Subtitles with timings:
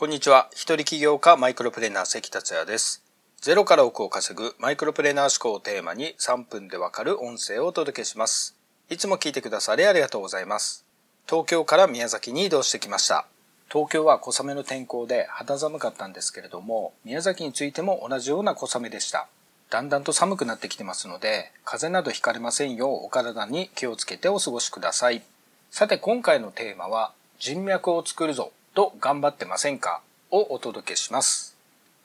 [0.00, 0.48] こんにちは。
[0.52, 3.02] 一人起業家マイクロプレーナー関達也です。
[3.40, 8.54] ゼロから億を稼ぐマイクロプレーナー思考をテーマに3分でわかる音声をお届けします。
[8.90, 10.84] いつも聞いてくださりありがとうございます。
[11.28, 13.26] 東京から宮崎に移動してきました。
[13.72, 19.26] 東京は小雨の天候で肌寒かったんですけれども、宮崎についても同じような小雨でした。
[19.68, 25.24] だんだんと寒くなってきてますので、風邪などひかれませんようお体に気をつけてお過ごしください。
[25.72, 27.10] さて今回のテーマは、
[27.40, 30.02] 人脈を作るぞと頑張ってませんか？
[30.30, 31.56] をお届けします。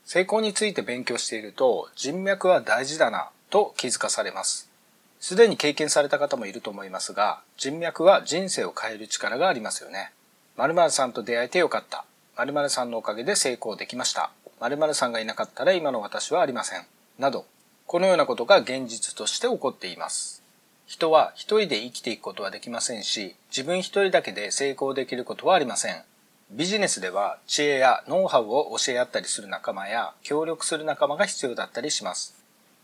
[0.06, 4.72] 成功について勉強していると人脈は大事だなと気づかされます。
[5.20, 10.14] すでに経験された方もいると思いますが、人脈は人生を変える力がありますよね。
[10.58, 12.06] 〇〇さんと出会えてよかった。
[12.38, 14.32] 〇〇さんのおかげで成功できました。
[14.60, 16.82] 〇〇さんがいなかったら今の私はありません。
[17.20, 17.46] など、
[17.86, 20.42] このようなことが現実として起こっています。
[20.88, 26.02] 人は一人で生きていくことはできませんし、自分一人だけで成功できることはありません。
[26.52, 32.36] ビジネスでは知恵やノウハウを教え合ったりする仲間や協力する仲間が必要だったりします。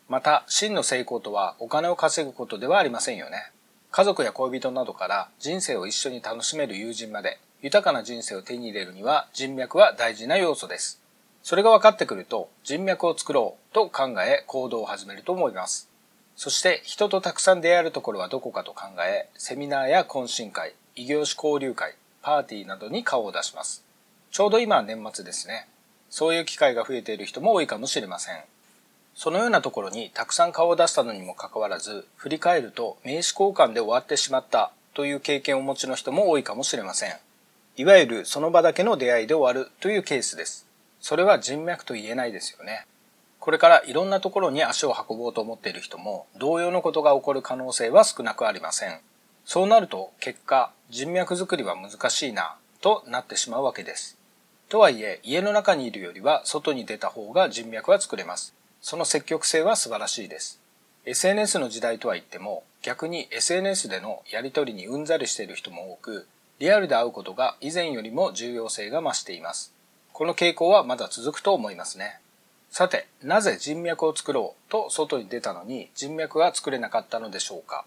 [0.07, 3.51] また、真の成功とはお金を稼ぐことではありませんよね。
[3.91, 10.99] 家族や恋人などから人生を一緒に楽しめる友人まで豊かな人生を手に入れるには人脈は大事な要素です。
[11.43, 15.89] それが分かってくると人脈を作ろうと考え行動を始めると思います。
[16.35, 21.95] そして人とたくさん出会えるところはどこかと考え、セミナーや懇親会、異業種交流会、
[22.29, 23.83] パーティーなどに顔を出します。
[24.29, 25.67] ちょうど今は年末ですね。
[26.11, 28.43] そういう機会が増えている人も多いかもしれません。
[29.15, 37.15] そのようなところにたくさん顔を出したのにもかかわらず、振り返ると名刺交換で終わってしまったという経験をお持ちの人も多いかもしれません。
[37.77, 40.67] いわゆるその場だけの出会いで終わるというケースです。
[41.01, 42.85] それは人脈と言えないですよね。
[43.39, 48.99] これからいろんなところに足を運ぼうと思っている人も同様のことが起こる可能性は少なくありません。
[49.45, 54.17] そうなると結果人脈作りは難しいなとなってしまうわけです。
[54.69, 58.55] とはいえ家の中にいるよりは外に出た方が人脈は作れます。
[58.81, 60.59] その積極性は素晴らしいです。
[61.05, 66.27] SNS の時代とは言っても逆に SNS でのやり取りにうんざりしている人も多く
[66.57, 69.73] リアルで会うことが以前よりも重要性が増しています。
[70.11, 72.19] この傾向はまだ続くと思いますね。
[72.71, 77.85] さて、なぜ人脈を作ろうと外に出たのに人脈が作れなかったのでしょうか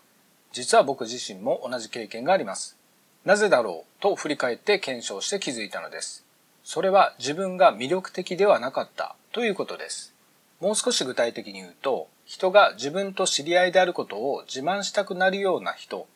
[0.52, 2.76] 実は僕自身も同じ経験があります。
[3.24, 6.24] なぜだろうと振り返って検証して気づいたのです。
[6.64, 10.12] それは自分が魅力的ではなかったということです。
[10.60, 16.06] もう少し具体的に言うと、人が自分と知り合いであることを自慢したくなるような人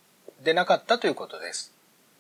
[0.43, 1.73] でなかったということです。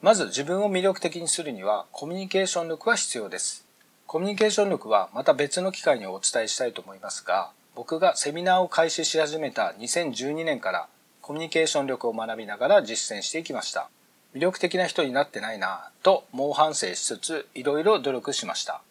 [0.02, 3.66] まず自分を魅力的にするにはコミュニケーション力は必要です。
[4.06, 10.88] コミュニケーション力はまた別の機会にお伝えしたいと思いますが、僕がセミナーを開始し始めた2012年から
[11.22, 13.88] コミュニケーション力を学びながら実践していきました。
[14.36, 18.82] 魅力的な人になってないなと猛反省しつついろいろ努力しました。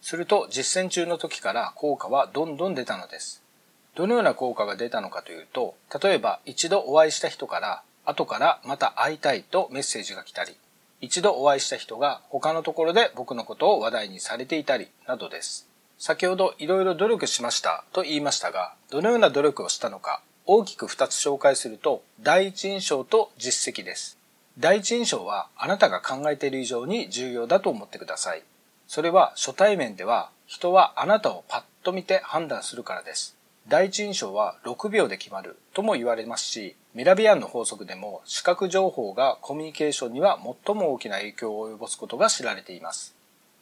[0.00, 3.42] すると実践中の時から効果はどんどん出たのです。
[3.96, 10.56] どのような効果が出たのかというと、例えば一度お会いした人から後からまた会いたいとメッセージが来たり、
[11.00, 15.66] 一度お会いした人が他のところで僕のことを話題にされていたりなどです。
[15.98, 24.21] 先ほどいろいろ努力しましたと言いましたが、どのような努力をしたのか大きく2つ紹介すると、第一印象と実績です。
[24.58, 28.42] 第一印象はあなたが考えている以上に重要だと思ってください。
[28.86, 33.36] それは初対面では人はあなたをパッと見て判断するからです。
[33.68, 43.14] 第一印象は6秒で決まるとも言われますし、ミラビアンの法則でも視覚情報がコミュニケーションには最も大きな影響を及ぼすことが知られています。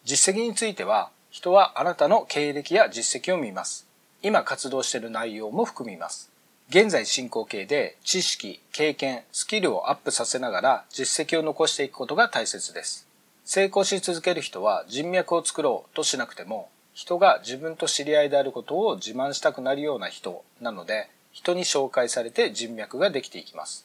[0.05, 3.87] 実績については、人はあなたの経歴や実績を見ます。
[4.23, 6.31] 今活動している内容も含みます。
[6.71, 13.09] 現在進行形で知識、経験、スキルをアップさせながら実績を残していくことが大切です。
[13.45, 23.85] 成功し続ける人は人脈を作ろうとしなくても人が自分と知り合いであることを自慢したくなるような人なので人に紹介されて人脈ができていきます。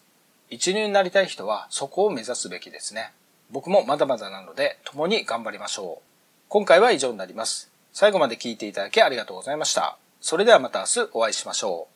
[0.52, 3.13] 一流になりたい人はそこを目指すべきですね。
[3.50, 6.03] 僕もまだまだなので共に頑張りましょう。
[6.50, 7.72] 今回は以上になります。
[7.93, 9.97] 最後まで聞いていただきありがとうございました。
[10.22, 11.95] それではまた明日お会いしましょう。